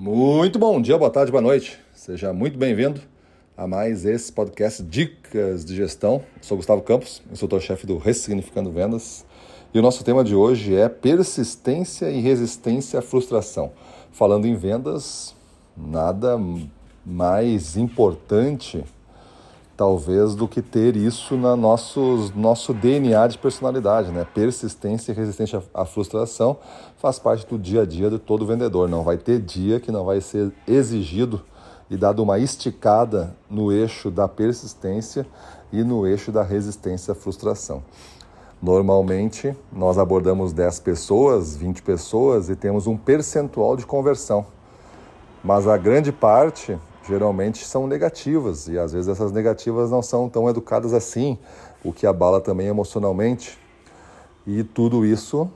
Muito 0.00 0.60
bom 0.60 0.80
dia, 0.80 0.96
boa 0.96 1.10
tarde, 1.10 1.32
boa 1.32 1.42
noite. 1.42 1.76
Seja 1.92 2.32
muito 2.32 2.56
bem-vindo 2.56 3.00
a 3.56 3.66
mais 3.66 4.04
esse 4.04 4.32
podcast 4.32 4.80
Dicas 4.80 5.64
de 5.64 5.74
Gestão. 5.74 6.22
Eu 6.36 6.42
sou 6.42 6.56
Gustavo 6.56 6.82
Campos, 6.82 7.20
instrutor-chefe 7.32 7.84
do 7.84 7.98
Ressignificando 7.98 8.70
Vendas. 8.70 9.26
E 9.74 9.78
o 9.80 9.82
nosso 9.82 10.04
tema 10.04 10.22
de 10.22 10.36
hoje 10.36 10.72
é 10.72 10.88
persistência 10.88 12.12
e 12.12 12.20
resistência 12.20 13.00
à 13.00 13.02
frustração. 13.02 13.72
Falando 14.12 14.46
em 14.46 14.54
vendas, 14.54 15.34
nada 15.76 16.40
mais 17.04 17.76
importante 17.76 18.84
talvez 19.78 20.34
do 20.34 20.48
que 20.48 20.60
ter 20.60 20.96
isso 20.96 21.36
na 21.36 21.54
nossos, 21.54 22.34
nosso 22.34 22.74
DNA 22.74 23.28
de 23.28 23.38
personalidade, 23.38 24.10
né? 24.10 24.26
Persistência 24.34 25.12
e 25.12 25.14
resistência 25.14 25.62
à 25.72 25.84
frustração 25.84 26.56
faz 26.96 27.20
parte 27.20 27.46
do 27.46 27.56
dia 27.56 27.82
a 27.82 27.86
dia 27.86 28.10
de 28.10 28.18
todo 28.18 28.44
vendedor. 28.44 28.88
Não 28.88 29.04
vai 29.04 29.16
ter 29.16 29.38
dia 29.38 29.78
que 29.78 29.92
não 29.92 30.04
vai 30.04 30.20
ser 30.20 30.50
exigido 30.66 31.40
e 31.88 31.96
dado 31.96 32.24
uma 32.24 32.40
esticada 32.40 33.36
no 33.48 33.70
eixo 33.70 34.10
da 34.10 34.26
persistência 34.26 35.24
e 35.72 35.84
no 35.84 36.04
eixo 36.08 36.32
da 36.32 36.42
resistência 36.42 37.12
à 37.12 37.14
frustração. 37.14 37.80
Normalmente, 38.60 39.56
nós 39.72 39.96
abordamos 39.96 40.52
10 40.52 40.80
pessoas, 40.80 41.56
20 41.56 41.82
pessoas 41.82 42.50
e 42.50 42.56
temos 42.56 42.88
um 42.88 42.96
percentual 42.96 43.76
de 43.76 43.86
conversão. 43.86 44.44
Mas 45.44 45.68
a 45.68 45.76
grande 45.76 46.10
parte 46.10 46.76
geralmente 47.08 47.64
são 47.64 47.86
negativas 47.86 48.68
e 48.68 48.78
às 48.78 48.92
vezes 48.92 49.08
essas 49.08 49.32
negativas 49.32 49.90
não 49.90 50.02
são 50.02 50.28
tão 50.28 50.48
educadas 50.48 50.92
assim, 50.92 51.38
o 51.82 51.92
que 51.92 52.06
abala 52.06 52.40
também 52.40 52.66
emocionalmente. 52.66 53.58
E 54.46 54.62
tudo 54.62 55.04
isso 55.04 55.50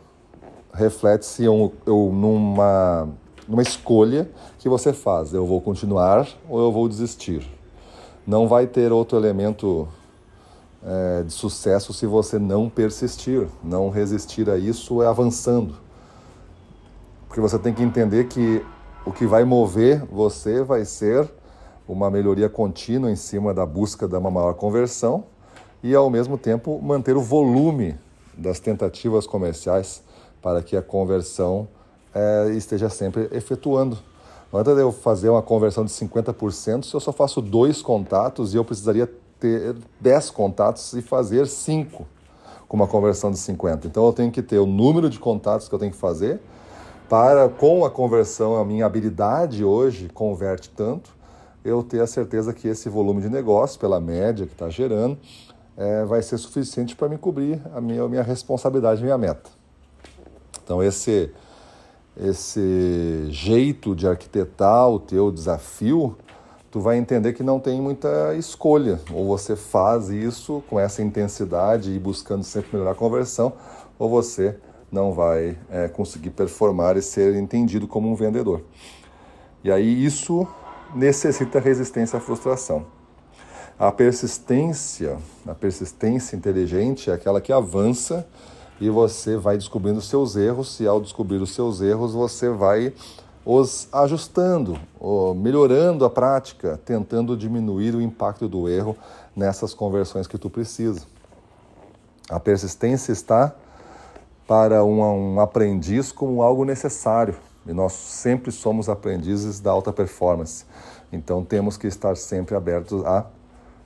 reflete-se 0.73 1.45
numa, 1.87 3.09
numa 3.47 3.63
escolha 3.63 4.31
que 4.59 4.69
você 4.69 4.93
faz: 4.93 5.33
eu 5.35 5.47
vou 5.47 5.61
continuar 5.61 6.27
ou 6.49 6.61
eu 6.61 6.73
vou 6.73 6.89
desistir. 6.89 7.47
Não 8.27 8.49
vai 8.49 8.67
ter 8.67 8.91
outro 8.93 9.19
elemento 9.19 9.87
é, 10.83 11.23
de 11.23 11.33
sucesso 11.33 11.93
se 11.93 12.07
você 12.07 12.39
não 12.39 12.69
persistir, 12.69 13.47
não 13.63 13.91
resistir 13.91 14.49
a 14.49 14.57
isso 14.57 15.03
é 15.03 15.07
avançando. 15.07 15.75
Porque 17.27 17.41
você 17.41 17.59
tem 17.59 17.75
que 17.75 17.83
entender 17.83 18.25
que 18.25 18.65
o 19.05 19.13
que 19.13 19.27
vai 19.27 19.45
mover 19.45 20.05
você 20.07 20.63
vai 20.63 20.85
ser 20.85 21.29
uma 21.87 22.11
melhoria 22.11 22.49
contínua 22.49 23.11
em 23.11 23.17
cima 23.17 23.53
da 23.53 23.67
busca 23.67 24.07
de 24.07 24.17
uma 24.17 24.31
maior 24.31 24.55
conversão 24.55 25.25
e, 25.83 25.95
ao 25.95 26.09
mesmo 26.09 26.39
tempo, 26.39 26.81
manter 26.83 27.17
o 27.17 27.21
volume 27.21 27.97
das 28.37 28.61
tentativas 28.61 29.27
comerciais 29.27 30.03
para 30.41 30.63
que 30.63 30.77
a 30.77 30.83
conversão 30.83 31.69
é, 32.15 32.51
esteja 32.51 32.89
sempre 32.89 33.29
efetuando. 33.33 33.99
Não 34.53 34.61
adianta 34.61 34.81
eu 34.81 34.93
fazer 34.93 35.29
uma 35.29 35.43
conversão 35.43 35.85
de 35.85 35.91
50% 35.91 36.85
se 36.85 36.95
eu 36.95 37.01
só 37.01 37.13
faço 37.13 37.41
dois 37.41 37.81
contatos 37.81 38.53
e 38.53 38.57
eu 38.57 38.65
precisaria 38.65 39.11
ter 39.41 39.75
10 40.01 40.31
contatos 40.31 40.93
e 40.93 41.03
fazer 41.03 41.47
5 41.47 42.07
com 42.69 42.77
uma 42.77 42.87
conversão 42.87 43.31
de 43.31 43.39
50. 43.39 43.87
Então 43.87 44.07
eu 44.07 44.13
tenho 44.13 44.31
que 44.31 44.43
ter 44.43 44.59
o 44.59 44.67
número 44.67 45.11
de 45.11 45.19
contatos 45.19 45.69
que 45.69 45.75
eu 45.75 45.79
tenho 45.79 45.91
que 45.91 45.99
fazer 45.99 46.41
para, 47.09 47.49
com 47.49 47.85
a 47.85 47.91
conversão, 47.91 48.57
a 48.57 48.65
minha 48.65 48.87
habilidade 48.87 49.65
hoje 49.65 50.09
converte 50.09 50.71
tanto 50.71 51.11
eu 51.65 51.83
ter 51.83 52.01
a 52.01 52.07
certeza 52.07 52.53
que 52.53 52.69
esse 52.69 52.89
volume 52.89 53.23
de 53.23 53.29
negócio, 53.29 53.79
pela 53.79 54.01
média 54.01 54.47
que 54.47 54.53
está 54.53 54.69
gerando, 54.69 55.19
é, 55.77 56.05
vai 56.05 56.23
ser 56.23 56.39
suficiente 56.39 56.95
para 56.95 57.09
me 57.09 57.17
cobrir 57.17 57.61
a 57.75 57.81
minha, 57.81 58.03
a 58.03 58.09
minha 58.09 58.23
responsabilidade, 58.23 59.01
a 59.01 59.05
minha 59.05 59.19
meta. 59.19 59.51
Então, 60.63 60.83
esse, 60.83 61.31
esse 62.17 63.27
jeito 63.31 63.95
de 63.95 64.07
arquitetar 64.07 64.89
o 64.89 64.99
teu 64.99 65.31
desafio, 65.31 66.17
tu 66.71 66.81
vai 66.81 66.99
entender 66.99 67.33
que 67.33 67.43
não 67.43 67.59
tem 67.59 67.81
muita 67.81 68.35
escolha. 68.35 69.01
Ou 69.13 69.27
você 69.27 69.57
faz 69.57 70.09
isso 70.09 70.63
com 70.69 70.79
essa 70.79 71.03
intensidade 71.03 71.93
e 71.93 71.99
buscando 71.99 72.45
sempre 72.45 72.71
melhorar 72.73 72.93
a 72.93 72.95
conversão, 72.97 73.53
ou 73.99 74.09
você 74.09 74.57
não 74.91 75.13
vai 75.13 75.59
é, 75.71 75.89
conseguir 75.89 76.31
performar 76.31 76.97
e 76.97 77.03
ser 77.03 77.35
entendido 77.35 77.89
como 77.89 78.11
um 78.11 78.15
vendedor. 78.15 78.63
E 79.65 79.71
aí 79.71 80.05
isso 80.05 80.47
necessita 80.95 81.59
resistência 81.59 82.19
à 82.19 82.21
frustração. 82.21 82.87
A 83.79 83.91
persistência, 83.91 85.19
a 85.47 85.55
persistência 85.55 86.37
inteligente 86.37 87.11
é 87.11 87.15
aquela 87.15 87.41
que 87.41 87.53
avança 87.53 88.27
e 88.81 88.91
você 88.91 89.37
vai 89.37 89.57
descobrindo 89.57 90.01
seus 90.01 90.37
erros 90.37 90.79
e 90.81 90.87
ao 90.87 91.01
descobrir 91.01 91.37
os 91.37 91.55
seus 91.55 91.81
erros 91.81 92.13
você 92.13 92.49
vai 92.49 92.93
os 93.45 93.89
ajustando, 93.93 94.79
melhorando 95.37 96.05
a 96.05 96.11
prática, 96.11 96.79
tentando 96.85 97.37
diminuir 97.37 97.95
o 97.95 98.01
impacto 98.01 98.49
do 98.49 98.69
erro 98.69 98.97
nessas 99.35 99.75
conversões 99.75 100.29
que 100.29 100.39
tu 100.39 100.49
precisa. 100.49 101.03
A 102.31 102.39
persistência 102.39 103.11
está 103.11 103.53
para 104.47 104.85
um, 104.85 105.35
um 105.35 105.41
aprendiz 105.41 106.13
como 106.13 106.43
algo 106.43 106.65
necessário 106.65 107.37
e 107.67 107.73
nós 107.73 107.93
sempre 107.93 108.51
somos 108.51 108.89
aprendizes 108.89 109.61
da 109.61 109.71
alta 109.71 109.93
performance. 109.93 110.65
Então 111.13 111.45
temos 111.45 111.77
que 111.77 111.87
estar 111.87 112.17
sempre 112.17 112.55
abertos 112.55 113.05
a 113.05 113.27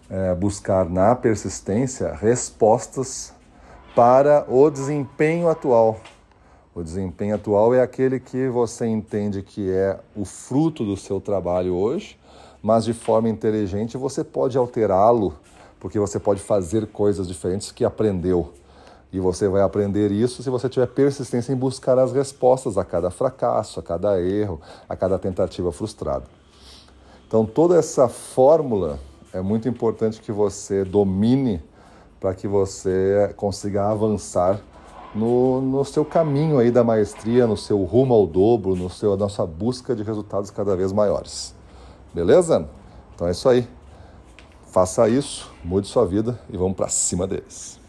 é, 0.09 0.35
buscar 0.35 0.89
na 0.89 1.15
persistência 1.15 2.15
respostas 2.15 3.33
para 3.95 4.45
o 4.49 4.71
desempenho 4.71 5.49
atual. 5.49 5.99
O 6.75 6.83
desempenho 6.83 7.35
atual 7.35 7.75
é 7.75 7.81
aquele 7.81 8.21
que 8.21 8.49
você 8.49 8.87
entende 8.87 9.43
que 9.43 9.71
é 9.71 9.99
o 10.15 10.25
fruto 10.25 10.85
do 10.85 10.97
seu 10.97 11.21
trabalho 11.21 11.75
hoje, 11.75 12.19
mas 12.63 12.85
de 12.85 12.93
forma 12.93 13.29
inteligente 13.29 13.97
você 13.97 14.23
pode 14.23 14.59
alterá-lo, 14.59 15.35
porque 15.81 15.99
você 15.99 16.19
pode 16.21 16.41
fazer 16.41 16.87
coisas 16.89 17.27
diferentes 17.27 17.73
que 17.73 17.85
aprendeu. 17.85 18.53
E 19.16 19.19
você 19.19 19.49
vai 19.49 19.62
aprender 19.62 20.12
isso 20.12 20.43
se 20.43 20.50
você 20.50 20.69
tiver 20.69 20.88
persistência 20.88 21.50
em 21.50 21.56
buscar 21.56 21.99
as 21.99 22.12
respostas 22.12 22.77
a 22.77 22.84
cada 22.84 23.10
fracasso, 23.10 23.81
a 23.81 23.82
cada 23.82 24.21
erro, 24.21 24.60
a 24.87 24.94
cada 24.94 25.19
tentativa 25.19 25.72
frustrada. 25.72 26.25
Então, 27.27 27.47
toda 27.47 27.78
essa 27.78 28.09
fórmula 28.09 28.99
é 29.32 29.41
muito 29.41 29.71
importante 29.71 30.21
que 30.21 30.31
você 30.31 30.84
domine 30.84 31.65
para 32.21 32.34
que 32.34 32.47
você 32.47 33.32
consiga 33.38 33.88
avançar 33.88 34.60
no, 35.15 35.62
no 35.62 35.83
seu 35.83 36.04
caminho 36.04 36.59
aí 36.59 36.71
da 36.71 36.84
maestria, 36.84 37.47
no 37.47 37.56
seu 37.56 37.83
rumo 37.84 38.12
ao 38.12 38.27
dobro, 38.27 38.77
no 38.77 38.91
seu, 38.91 39.12
na 39.12 39.16
nossa 39.16 39.47
busca 39.47 39.97
de 39.97 40.03
resultados 40.03 40.50
cada 40.50 40.77
vez 40.77 40.93
maiores. 40.93 41.54
Beleza? 42.12 42.69
Então 43.15 43.27
é 43.27 43.31
isso 43.31 43.48
aí. 43.48 43.66
Faça 44.66 45.09
isso, 45.09 45.50
mude 45.65 45.88
sua 45.88 46.04
vida 46.04 46.38
e 46.50 46.56
vamos 46.59 46.77
para 46.77 46.88
cima 46.88 47.27
deles. 47.27 47.86